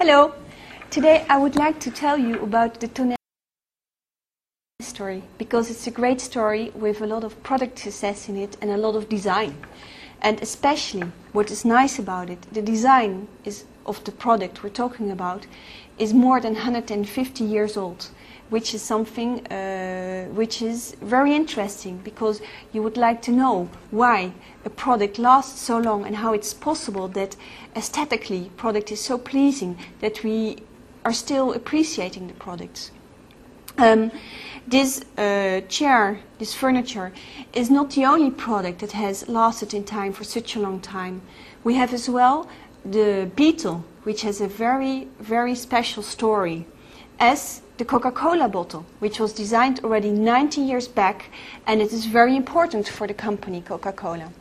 [0.00, 0.32] Hello.
[0.90, 3.16] Today I would like to tell you about the Thonet
[4.80, 8.70] story because it's a great story with a lot of product success in it and
[8.70, 9.56] a lot of design.
[10.22, 15.10] And especially what is nice about it, the design is of the product we're talking
[15.10, 15.48] about
[15.98, 18.10] is more than 150 years old,
[18.50, 22.40] which is something uh, which is very interesting because
[22.72, 24.32] you would like to know why
[24.64, 27.36] a product lasts so long and how it's possible that
[27.76, 30.56] aesthetically product is so pleasing that we
[31.04, 32.90] are still appreciating the products.
[33.78, 34.10] Um,
[34.66, 37.12] this uh, chair, this furniture,
[37.52, 41.22] is not the only product that has lasted in time for such a long time.
[41.64, 42.48] We have as well
[42.84, 46.66] the beetle, which has a very, very special story,
[47.18, 51.30] as the Coca-Cola bottle, which was designed already 90 years back,
[51.66, 54.32] and it is very important for the company Coca-Cola.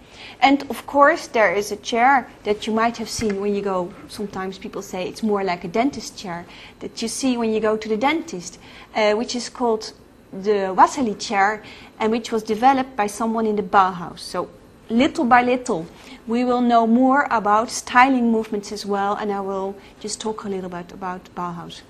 [0.41, 3.94] And of course, there is a chair that you might have seen when you go.
[4.08, 6.45] Sometimes people say it's more like a dentist chair
[6.80, 8.60] that you see when you go to the dentist,
[8.96, 9.94] uh, which is called
[10.32, 11.63] the Wassily chair,
[11.99, 14.20] and which was developed by someone in the Bauhaus.
[14.20, 14.49] So,
[14.90, 15.88] little by little,
[16.27, 20.49] we will know more about styling movements as well, and I will just talk a
[20.49, 21.82] little bit about Bauhaus.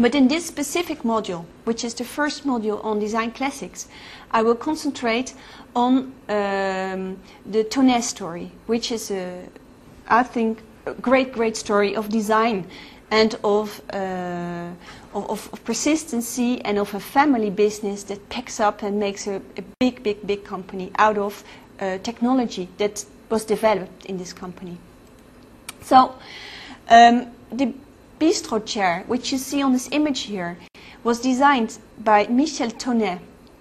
[0.00, 3.86] But in this specific module, which is the first module on design classics,
[4.30, 5.34] I will concentrate
[5.76, 9.46] on um, the Thonet story, which is, a,
[10.08, 12.66] I think, a great, great story of design
[13.10, 14.70] and of, uh,
[15.12, 19.62] of, of, persistency and of a family business that picks up and makes a, a
[19.80, 21.44] big, big, big company out of
[21.78, 24.78] uh, technology that was developed in this company.
[25.82, 26.14] So,
[26.88, 27.74] um, the
[28.20, 30.58] bistro chair, which you see on this image here,
[31.02, 33.18] was designed by Michel Thonet,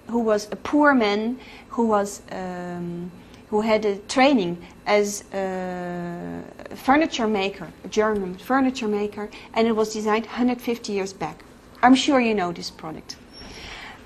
[0.08, 3.12] who was a poor man who was um,
[3.50, 6.44] who had a training as a
[6.76, 11.44] furniture maker, a German furniture maker, and it was designed 150 years back.
[11.82, 13.16] I'm sure you know this product.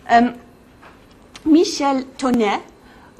[0.07, 0.39] Um,
[1.43, 2.61] Michel Thonet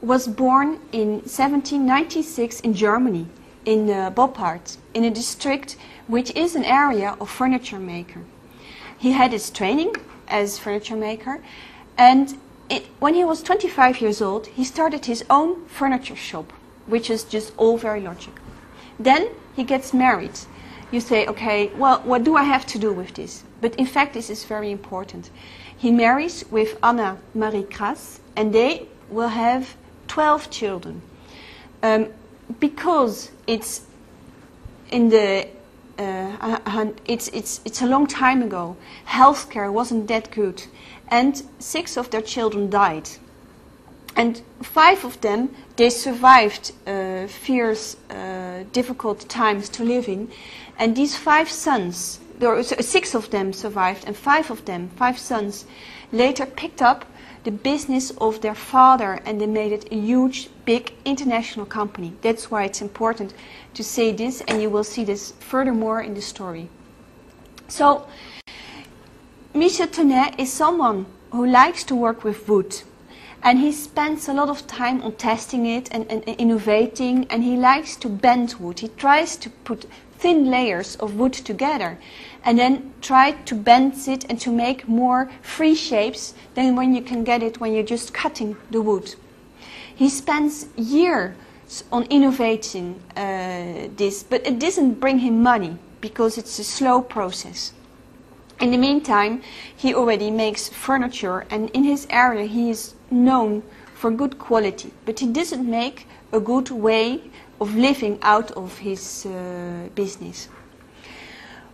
[0.01, 3.25] was born in 1796 in Germany,
[3.65, 5.75] in uh, Boppard, in a district
[6.07, 8.21] which is an area of furniture maker.
[8.97, 9.95] He had his training
[10.27, 11.41] as furniture maker,
[11.97, 12.37] and
[12.69, 16.51] it, when he was 25 years old, he started his own furniture shop,
[16.87, 18.43] which is just all very logical.
[18.99, 20.39] Then he gets married.
[20.91, 23.43] You say, okay, well, what do I have to do with this?
[23.61, 25.29] But in fact, this is very important.
[25.77, 29.75] He marries with Anna Marie Kras, and they will have
[30.07, 31.01] 12 children.
[31.81, 32.07] Um,
[32.59, 33.81] because it's
[34.91, 35.47] in the
[35.99, 38.75] uh, it's, it's, it's a long time ago.
[39.07, 40.63] Healthcare wasn't that good.
[41.09, 43.09] And six of their children died.
[44.15, 50.29] And five of them, they survived uh, fierce, uh, difficult times to live in.
[50.77, 55.17] And these five sons, there was, six of them survived, and five of them, five
[55.17, 55.65] sons,
[56.11, 57.05] later picked up
[57.43, 62.13] the business of their father and they made it a huge, big international company.
[62.21, 63.33] That's why it's important
[63.73, 66.69] to say this, and you will see this furthermore in the story.
[67.67, 68.07] So,
[69.53, 72.81] Michel Thonet is someone who likes to work with wood.
[73.45, 77.43] And he spends a lot of time on testing it and, and, and innovating, and
[77.43, 78.79] he likes to bend wood.
[78.79, 79.85] He tries to put
[80.23, 81.99] thin layers of wood together
[82.45, 87.01] and then try to bend it and to make more free shapes than when you
[87.01, 89.15] can get it when you're just cutting the wood.
[89.93, 96.57] He spends years on innovating uh, this, but it doesn't bring him money because it's
[96.57, 97.73] a slow process.
[98.61, 99.41] In the meantime,
[99.75, 103.61] he already makes furniture, and in his area, he is known
[103.93, 107.21] for good quality, but he doesn't make a good way
[107.63, 110.49] of living out of his uh, business.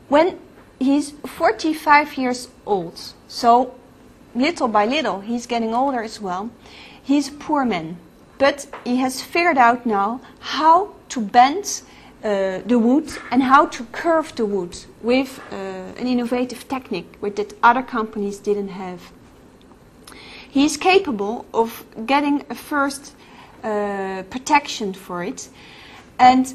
[0.08, 0.40] When
[0.80, 3.74] he's 45 years old, so
[4.36, 6.50] little by little he's getting older as well.
[7.04, 7.98] He's a poor man,
[8.38, 11.82] but he has figured out now how to bend
[12.24, 15.56] uh, the wood and how to curve the wood with uh,
[16.02, 19.02] an innovative technique which that other companies didn't have.
[20.52, 23.16] He is capable of getting a first
[23.64, 25.50] uh, protection for it,
[26.20, 26.54] and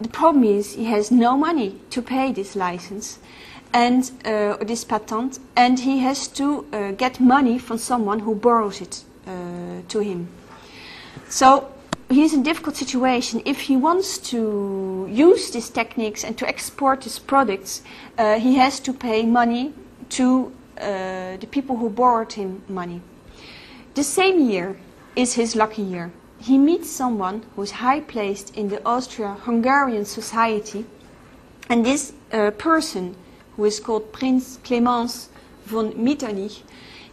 [0.00, 3.18] the problem is he has no money to pay this license
[3.72, 8.80] and uh, this patent, and he has to uh, get money from someone who borrows
[8.80, 9.30] it uh,
[9.88, 10.28] to him.
[11.28, 11.72] So
[12.08, 13.42] he's in a difficult situation.
[13.44, 17.82] If he wants to use these techniques and to export his products,
[18.16, 19.72] uh, he has to pay money
[20.10, 23.00] to uh, the people who borrowed him money.
[23.94, 24.76] The same year
[25.16, 26.12] is his lucky year.
[26.44, 30.84] He meets someone who is high placed in the Austria-Hungarian society
[31.68, 33.16] And this uh, person,
[33.56, 35.28] who is called Prince Clemens
[35.64, 36.62] von Metternich,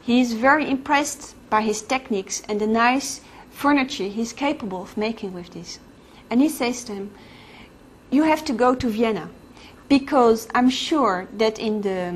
[0.02, 5.34] he is very impressed by his techniques and the nice furniture he's capable of making
[5.34, 5.80] with this.
[6.30, 7.12] And he says to him,
[8.10, 9.30] You have to go to Vienna
[9.88, 12.14] because I'm sure that in the uh,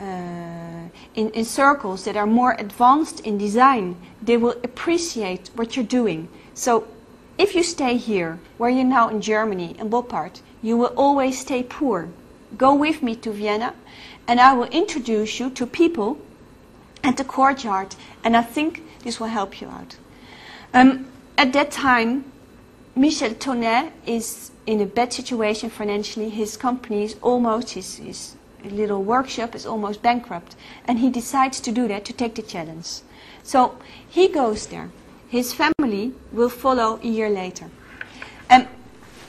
[0.00, 6.28] in, in circles that are more advanced in design, they will appreciate what you're doing.
[6.54, 6.86] So
[7.36, 11.62] if you stay here, where you're now in Germany, in Boppard, you will always stay
[11.62, 12.08] poor.
[12.56, 13.74] Go with me to Vienna,
[14.26, 16.18] and I will introduce you to people
[17.04, 19.96] at the courtyard, and I think this will help you out.
[20.74, 21.06] Um,
[21.36, 22.24] at that time,
[22.96, 26.28] Michel Thonet is in a bad situation financially.
[26.28, 30.56] His company is almost, his, his little workshop is almost bankrupt.
[30.86, 33.00] And he decides to do that, to take the challenge.
[33.42, 33.78] So
[34.08, 34.90] he goes there.
[35.28, 37.70] His family will follow a year later.
[38.48, 38.68] And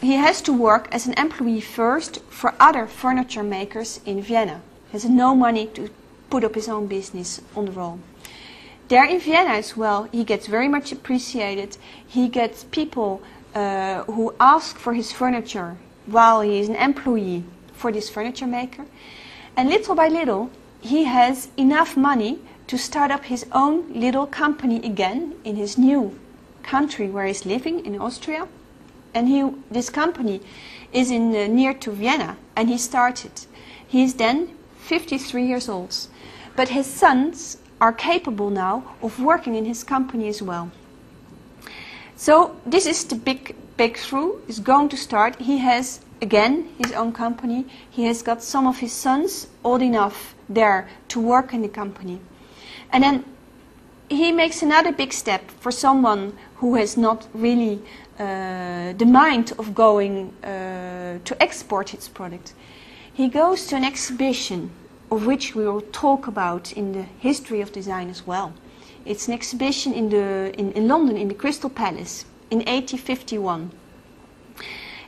[0.02, 4.62] he has to work as an employee first for other furniture makers in Vienna.
[4.88, 5.90] He has no money to
[6.30, 8.00] put up his own business on the roll.
[8.88, 11.78] There in Vienna as well, he gets very much appreciated.
[12.08, 13.22] He gets people
[13.54, 17.44] uh, who ask for his furniture while he is an employee
[17.80, 18.86] for this furniture maker.
[19.56, 20.50] And little by little,
[20.82, 26.20] he has enough money to start up his own little company again in his new
[26.62, 28.48] country where he's living in Austria.
[29.14, 30.42] And he, this company
[30.94, 33.32] is in uh, near to Vienna, and he started.
[33.88, 35.96] He is then 53 years old,
[36.56, 40.70] but his sons are capable now of working in his company as well.
[42.16, 44.40] So this is the big breakthrough.
[44.48, 45.42] Is going to start.
[45.42, 47.66] He has again his own company.
[47.90, 52.20] He has got some of his sons old enough there to work in the company,
[52.92, 53.26] and then
[54.10, 57.82] he makes another big step for someone who has not really
[58.20, 62.54] uh, the mind of going uh, to export his product.
[63.14, 64.72] He goes to an exhibition
[65.12, 68.54] of which we will talk about in the history of design as well.
[69.06, 73.72] It's an exhibition in, the, in, in London in the Crystal Palace in 1851.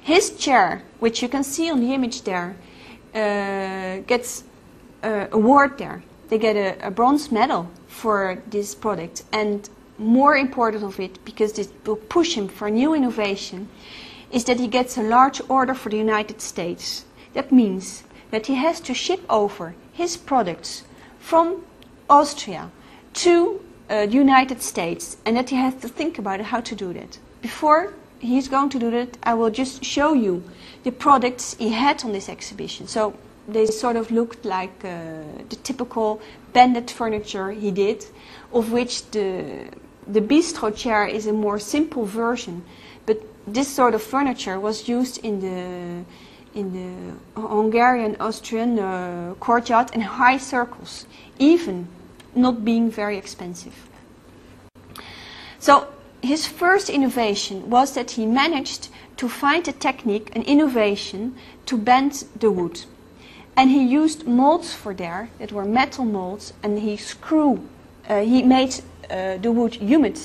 [0.01, 2.55] His chair, which you can see on the image there,
[3.13, 4.43] uh, gets
[5.03, 6.03] uh, award there.
[6.29, 9.23] They get a, a, bronze medal for this product.
[9.31, 13.67] And more important of it, because this will push him for new innovation,
[14.31, 17.05] is that he gets a large order for the United States.
[17.33, 20.83] That means that he has to ship over his products
[21.19, 21.63] from
[22.09, 22.71] Austria
[23.13, 27.19] to uh, United States and that he has to think about how to do that.
[27.41, 30.43] Before he's going to do that, I will just show you
[30.83, 32.87] the products he had on this exhibition.
[32.87, 33.15] So
[33.47, 36.21] they sort of looked like uh, the typical
[36.53, 38.05] banded furniture he did,
[38.53, 39.67] of which the,
[40.07, 42.63] the bistro chair is a more simple version.
[43.05, 46.05] But this sort of furniture was used in the
[46.53, 51.05] in the Hungarian Austrian uh, courtyard in high circles,
[51.39, 51.87] even
[52.35, 53.73] not being very expensive.
[55.59, 55.87] So
[56.21, 61.35] his first innovation was that he managed to find a technique, an innovation,
[61.65, 62.85] to bend the wood.
[63.55, 67.67] And he used molds for there that were metal molds, and he screw,
[68.07, 70.19] uh, he made uh, the wood humid.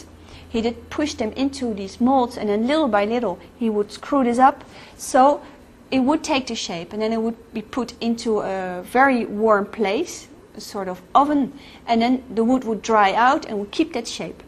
[0.49, 4.23] He did push them into these molds, and then little by little he would screw
[4.23, 4.65] this up,
[4.97, 5.43] so
[5.91, 9.67] it would take the shape, and then it would be put into a very warm
[9.67, 11.53] place, a sort of oven,
[11.87, 14.43] and then the wood would dry out and would keep that shape.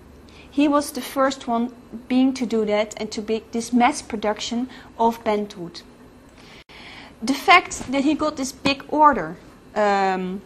[0.58, 1.72] He was the first one
[2.08, 5.82] being to do that and to make this mass production of bent wood.
[7.22, 9.36] The fact that he got this big order
[9.76, 10.42] um,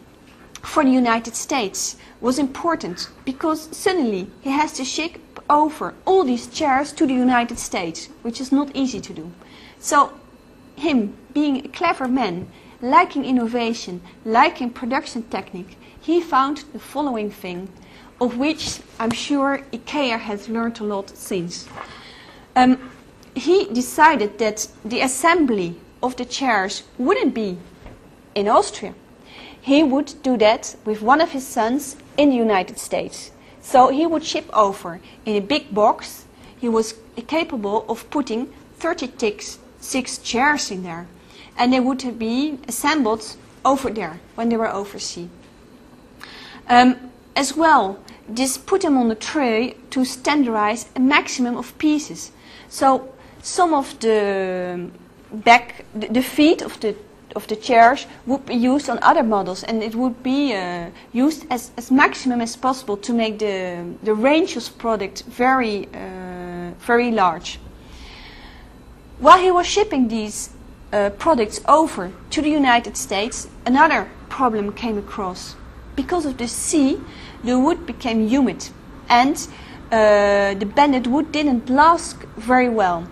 [0.61, 5.17] for the United States was important because suddenly he has to ship
[5.49, 9.31] over all these chairs to the United States, which is not easy to do.
[9.79, 10.13] So,
[10.75, 12.51] him being a clever man
[12.83, 17.69] liking innovation, liking production technique, he found the following thing,
[18.23, 21.67] of which I'm sure IKEA has learned a lot since.
[22.55, 22.89] Um,
[23.35, 27.57] he decided that the assembly of the chairs wouldn't be
[28.33, 28.93] in Austria.
[29.59, 33.31] He would do that with one of his sons in the United States.
[33.61, 36.25] So he would ship over in a big box.
[36.61, 36.95] He was
[37.27, 41.07] capable of putting 36 chairs in there
[41.57, 45.29] and they would be assembled over there when they were overseas.
[46.69, 52.31] Um, as well, this put them on the tray to standardize a maximum of pieces.
[52.69, 54.89] So some of the
[55.31, 56.95] back, the feet of the
[57.35, 61.47] of the chairs would be used on other models, and it would be uh, used
[61.49, 67.11] as, as maximum as possible to make the the range of product very uh, very
[67.11, 67.59] large.
[69.19, 70.49] While he was shipping these
[70.91, 75.55] uh, products over to the United States, another problem came across.
[75.95, 76.99] Because of the sea,
[77.43, 78.69] the wood became humid
[79.09, 79.47] and
[79.91, 83.07] uh, the bended wood didn't last very well.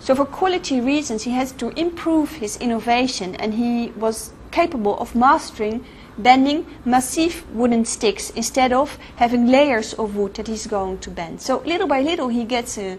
[0.00, 5.14] So, for quality reasons, he had to improve his innovation and he was capable of
[5.14, 5.84] mastering
[6.18, 11.40] bending massive wooden sticks instead of having layers of wood that he's going to bend.
[11.40, 12.98] So, little by little, he gets a,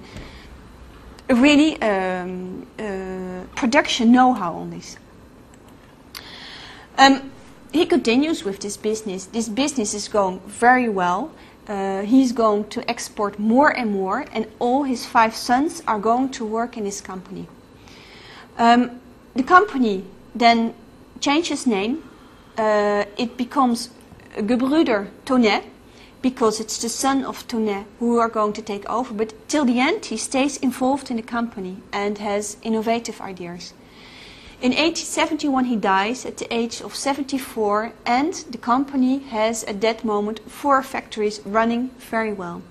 [1.29, 4.97] a really um, uh, production know how on this.
[6.97, 7.31] Um,
[7.75, 9.25] he continues with this business.
[9.25, 11.31] This business is going very well.
[11.67, 16.29] Uh, he's going to export more and more, and all his five sons are going
[16.29, 17.47] to work in his company.
[18.57, 19.01] Um,
[19.35, 20.73] the company then
[21.19, 22.01] changes name.
[22.57, 23.89] Uh, it becomes
[24.37, 25.63] Gebrüder Thonet
[26.21, 29.13] because it's the son of Thonet who are going to take over.
[29.13, 33.73] But till the end, he stays involved in the company and has innovative ideas.
[34.61, 40.05] In 1871, he dies at the age of 74, and the company has at that
[40.05, 42.61] moment four factories running very well.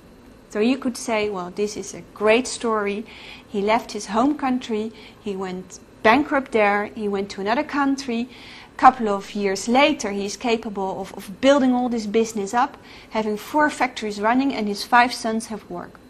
[0.48, 3.04] So you could say, well, this is a great story.
[3.46, 8.28] He left his home country, he went bankrupt there, he went to another country.
[8.72, 12.78] A couple of years later, he's capable of, of building all this business up,
[13.10, 16.00] having four factories running, and his five sons have work.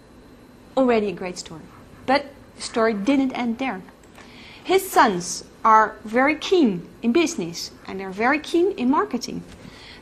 [0.76, 1.62] Already a great story.
[2.06, 2.26] But
[2.56, 3.82] the story didn't end there.
[4.62, 9.42] His sons are very keen in business and they're very keen in marketing.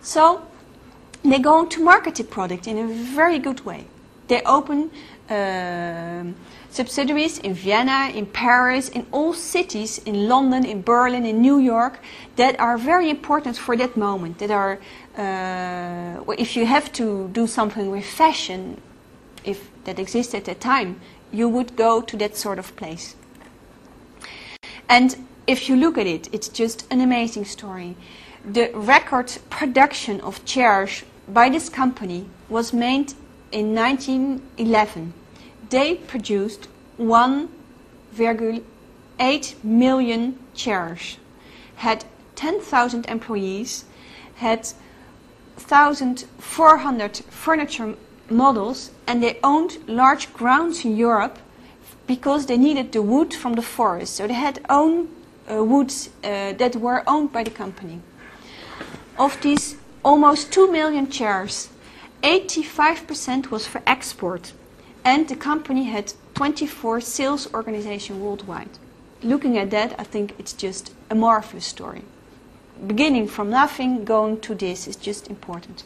[0.00, 0.46] So
[1.24, 3.86] they go to market the product in a very good way.
[4.28, 4.90] They open
[5.30, 6.24] uh,
[6.70, 12.00] subsidiaries in Vienna, in Paris, in all cities, in London, in Berlin, in New York,
[12.36, 14.38] that are very important for that moment.
[14.38, 14.78] That are,
[15.16, 18.80] uh, if you have to do something with fashion,
[19.44, 21.00] if that exists at that time,
[21.30, 23.16] you would go to that sort of place.
[24.88, 27.94] And if you look at it, it's just an amazing story.
[28.44, 33.14] The record production of chairs by this company was made
[33.50, 35.12] in 1911.
[35.70, 36.68] They produced
[36.98, 41.16] 1,8 million chairs,
[41.76, 42.04] had
[42.36, 43.84] 10,000 employees,
[44.36, 44.68] had
[45.56, 47.94] 1,400 furniture
[48.30, 51.38] models, and they owned large grounds in Europe
[52.06, 54.16] because they needed the wood from the forest.
[54.16, 55.08] So they had own
[55.48, 58.00] woods uh, that were owned by the company.
[59.18, 61.68] Of these almost 2 million chairs,
[62.22, 64.52] 85% was for export,
[65.04, 68.78] and the company had 24 sales organizations worldwide.
[69.22, 72.02] Looking at that, I think it's just a marvelous story.
[72.86, 75.84] Beginning from nothing, going to this is just important.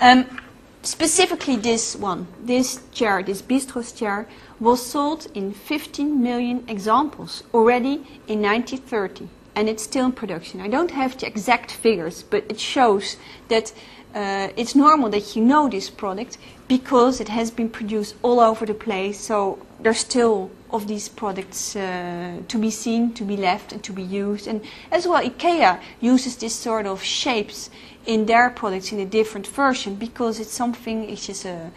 [0.00, 0.40] Um,
[0.86, 4.28] specifically this one, this chair, this bistro chair,
[4.60, 7.94] was sold in 15 million examples already
[8.28, 10.60] in 1930 and it's still in production.
[10.60, 13.16] I don't have the exact figures, but it shows
[13.48, 13.72] that
[14.14, 16.38] uh, it's normal that you know this product
[16.68, 19.18] because it has been produced all over the place.
[19.18, 23.92] So there's still of these products uh, to be seen, to be left, and to
[23.92, 24.46] be used.
[24.46, 27.70] And as well, IKEA uses this sort of shapes
[28.06, 31.08] in their products in a different version because it's something.
[31.08, 31.70] It's just a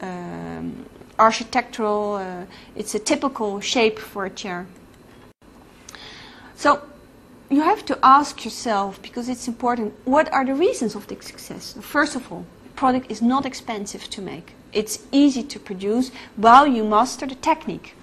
[0.00, 0.86] um,
[1.18, 2.14] architectural.
[2.14, 2.44] Uh,
[2.76, 4.66] it's a typical shape for a chair.
[6.56, 6.82] So
[7.50, 9.94] you have to ask yourself because it's important.
[10.04, 11.76] What are the reasons of the success?
[11.80, 12.46] First of all,
[12.76, 14.54] product is not expensive to make.
[14.72, 17.94] It's easy to produce while you master the technique.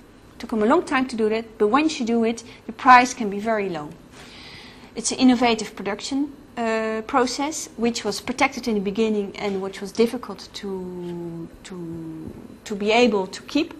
[0.41, 3.13] Took them a long time to do that, but once you do it, the price
[3.13, 3.89] can be very low.
[4.95, 9.91] It's an innovative production uh, process, which was protected in the beginning and which was
[9.91, 12.31] difficult to, to,
[12.65, 13.75] to be able to keep.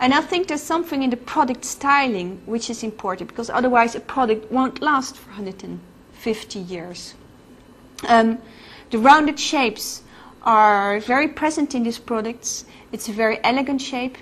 [0.00, 4.00] And I think there's something in the product styling which is important because otherwise a
[4.00, 7.14] product won't last for 150 years.
[8.08, 8.38] Um,
[8.90, 10.02] the rounded shapes
[10.42, 12.64] are very present in these products.
[12.90, 14.18] It's a very elegant shape.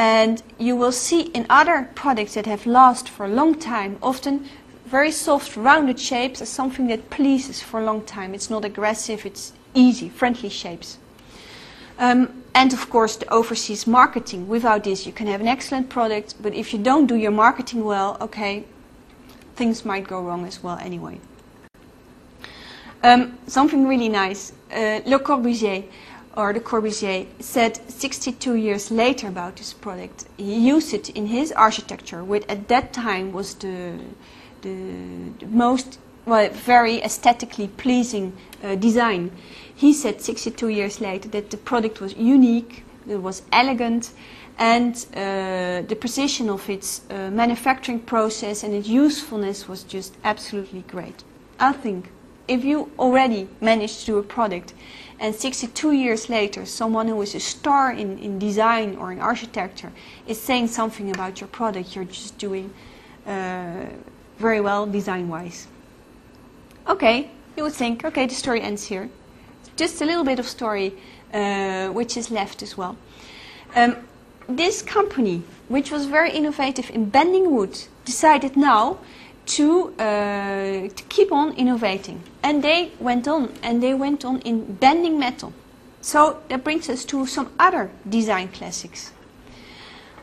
[0.00, 4.48] And you will see in other products that have lasted for a long time, often
[4.86, 8.32] very soft, rounded shapes are something that pleases for a long time.
[8.32, 10.96] It's not aggressive, it's easy, friendly shapes.
[11.98, 14.48] Um, and of course, the overseas marketing.
[14.48, 17.84] Without this, you can have an excellent product, but if you don't do your marketing
[17.84, 18.64] well, okay,
[19.54, 21.20] things might go wrong as well anyway.
[23.02, 24.54] Um, something really nice.
[24.72, 25.84] Uh, Le Corbusier,
[26.36, 30.26] or Le Corbusier, said 62 years later about this product.
[30.36, 33.98] He used it in his architecture, which at that time was the
[34.62, 34.74] the,
[35.38, 38.32] the most well, very aesthetically pleasing
[38.62, 39.30] uh, design.
[39.74, 44.12] He said 62 years later that the product was unique, it was elegant,
[44.58, 50.82] and uh, the precision of its uh, manufacturing process and its usefulness was just absolutely
[50.82, 51.24] great.
[51.58, 52.10] I think
[52.46, 54.74] if you already managed to do a product
[55.20, 59.92] and 62 years later someone who is a star in, in design or in architecture
[60.26, 62.72] is saying something about your product, you're just doing
[63.26, 63.84] uh,
[64.38, 65.68] very well design-wise.
[66.88, 69.10] Okay, you would think, okay, the story ends here.
[69.76, 70.94] Just a little bit of story
[71.32, 72.96] uh, which is left as well.
[73.76, 73.96] Um,
[74.48, 78.98] this company, which was very innovative in bending wood, decided now
[79.46, 82.22] to, uh, to keep on innovating.
[82.42, 85.52] And they went on, and they went on in bending metal.
[86.00, 89.12] So that brings us to some other design classics.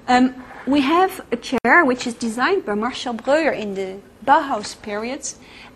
[0.08, 5.28] Um, we have a chair which is designed by Marcel Breuer in the Bauhaus period,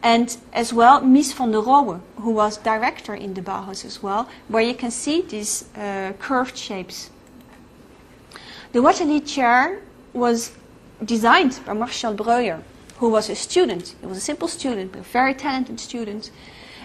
[0.03, 4.27] and as well Mies van der Rohe, who was director in the Bauhaus as well,
[4.47, 7.09] where you can see these uh, curved shapes.
[8.73, 9.81] The Watelier chair
[10.13, 10.51] was
[11.03, 12.61] designed by Marcel Breuer,
[13.01, 13.95] who was a student.
[13.99, 16.29] He was a simple student, but a very talented student.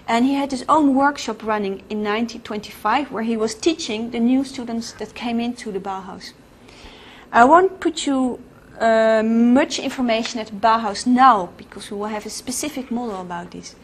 [0.08, 4.42] And he had his own workshop running in 1925 where he was teaching the new
[4.42, 6.32] students that came into the Bauhaus.
[7.30, 8.40] I won't put you
[8.80, 13.76] uh, much information at Bauhaus now because we will have a specific model about this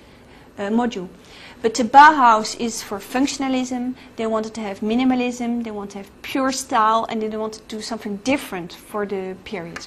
[0.56, 1.10] uh, module.
[1.60, 3.94] But the Bauhaus is for functionalism.
[4.16, 5.64] They wanted to have minimalism.
[5.64, 9.36] They wanted to have pure style, and they wanted to do something different for the
[9.44, 9.86] period.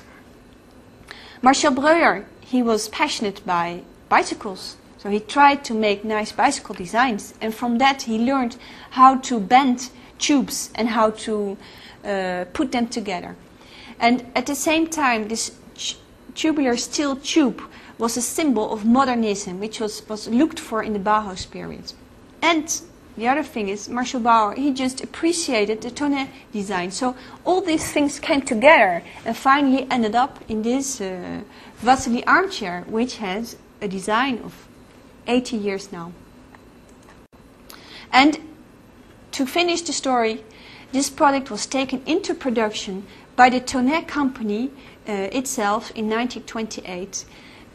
[1.42, 7.34] Marcel Breuer, he was passionate by bicycles, so he tried to make nice bicycle designs,
[7.42, 8.56] and from that he learned
[8.92, 11.58] how to bend tubes and how to
[12.04, 13.36] uh, put them together.
[14.00, 15.52] And at the same time, this
[16.36, 17.62] tubular steel tube
[17.98, 21.94] was a symbol of modernism, which was, was looked for in the Bauhaus period.
[22.42, 22.82] And
[23.18, 26.92] the other thing is, Marcel Breuer, he just appreciated the Thonet design.
[26.92, 31.42] So all these things came together and finally ended up in this uh,
[31.84, 34.68] Watelier armchair, which has a design of
[35.28, 36.12] 80 years now.
[38.12, 38.40] And
[39.32, 40.44] to finish the story,
[40.92, 44.72] this product was taken into production by the Thonet company
[45.08, 47.26] uh, itself in 1928.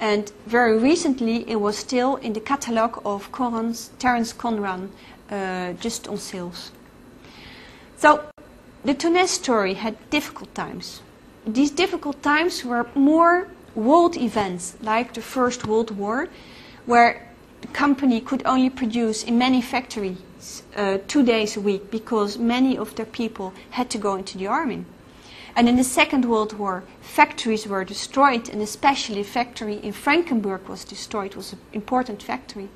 [0.00, 4.88] And very recently, it was still in the catalogue of Conran's, Terence Conran,
[5.30, 6.72] uh, just on sales.
[7.98, 8.24] So,
[8.82, 11.02] the Thonet story had difficult times.
[11.46, 16.28] These difficult times were more world events, like the First World War,
[16.86, 17.28] where
[17.60, 22.76] the company could only produce in many factories uh, two days a week because many
[22.76, 24.84] of their people had to go into the army.
[25.56, 30.68] And in the Second World War, factories were destroyed, and especially a factory in Frankenberg
[30.68, 32.68] was destroyed, was an important factory.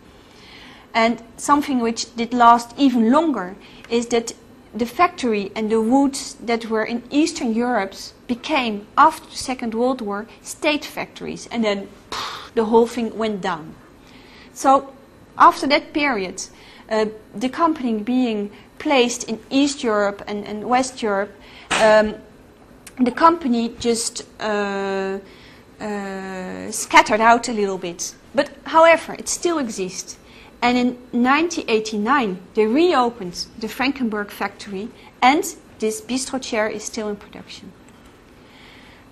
[0.92, 3.56] And something which did last even longer
[3.88, 4.34] is that
[4.74, 7.94] the factory and the woods that were in Eastern Europe
[8.26, 11.88] became, after the Second World War, state factories, and then
[12.54, 13.74] the whole thing went down.
[14.52, 14.92] So,
[15.38, 16.42] after that period,
[16.90, 21.32] uh, the company being placed in East Europe and, and West Europe,
[21.82, 22.14] um,
[23.00, 25.18] the company just uh,
[25.80, 28.14] uh, scattered out a little bit.
[28.34, 30.16] But however, it still exists.
[30.64, 34.88] And in 1989, they reopened the Frankenberg factory,
[35.20, 35.44] and
[35.78, 37.70] this bistro chair is still in production.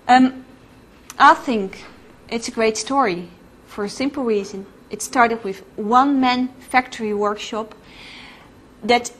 [0.07, 0.45] Um,
[1.19, 1.85] I think
[2.27, 3.29] it's a great story
[3.67, 4.65] for a simple reason.
[4.89, 7.75] It started with one man factory workshop
[8.83, 9.11] that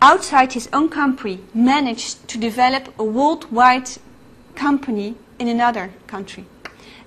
[0.00, 3.88] outside his own country, managed to develop a worldwide
[4.54, 6.44] company in another country.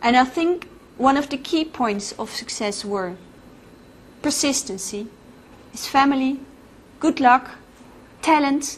[0.02, 3.16] And I think one of the key points of success were
[4.22, 5.08] persistency,
[5.72, 6.40] his family,
[7.00, 7.52] good luck,
[8.22, 8.78] talent,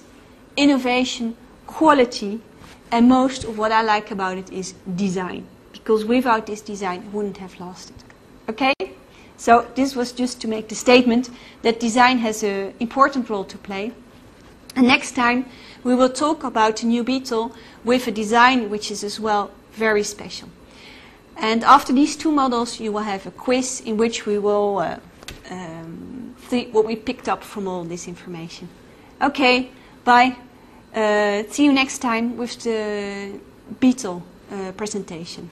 [0.58, 1.36] innovation,
[1.68, 2.42] quality,
[2.92, 5.46] and most of what I like about it is design.
[5.72, 7.96] Because without this design, it wouldn't have lasted.
[8.50, 8.74] Okay?
[9.38, 11.30] So this was just to make the statement
[11.62, 13.94] that design has an important role to play.
[14.76, 15.46] And next time
[15.84, 20.04] we will talk about the new Beetle with a design which is as well very
[20.04, 20.50] special.
[21.38, 24.98] And after these two models, you will have a quiz in which we will uh,
[25.50, 26.36] um,
[26.72, 28.68] what we picked up from all this information.
[29.22, 29.72] Okay,
[30.04, 30.36] bye.
[30.94, 33.40] Uh, see you next time with the
[33.80, 35.50] Beetle uh, presentation.